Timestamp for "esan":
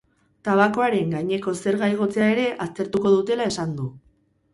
3.53-3.77